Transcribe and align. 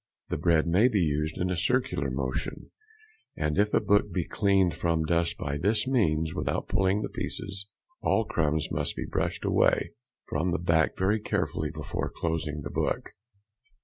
The 0.29 0.37
bread 0.37 0.65
may 0.65 0.87
be 0.87 0.99
used 0.99 1.37
in 1.37 1.51
a 1.51 1.55
circular 1.55 2.09
motion; 2.09 2.71
and 3.37 3.55
if 3.59 3.71
a 3.71 3.79
book 3.79 4.11
be 4.11 4.23
cleaned 4.25 4.73
from 4.73 5.05
dust 5.05 5.37
by 5.37 5.59
this 5.59 5.85
means 5.85 6.33
without 6.33 6.67
pulling 6.67 7.03
to 7.03 7.07
pieces, 7.07 7.69
all 8.01 8.25
crumbs 8.25 8.71
must 8.71 8.95
be 8.95 9.05
brushed 9.05 9.45
away 9.45 9.91
from 10.27 10.49
the 10.53 10.57
back 10.57 10.97
very 10.97 11.19
carefully 11.19 11.69
before 11.69 12.09
closing 12.09 12.61
the 12.63 12.71
book. 12.71 13.11